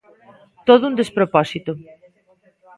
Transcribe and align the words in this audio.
Todo 0.67 0.83
un 0.89 0.97
despropósito. 1.01 1.71